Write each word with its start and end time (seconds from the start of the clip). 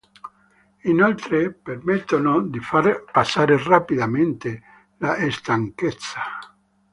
Inoltre 0.85 1.53
permettono 1.53 2.41
di 2.41 2.57
far 2.59 3.03
passare 3.11 3.61
rapidamente 3.61 4.63
la 4.97 5.15
stanchezza. 5.29 6.23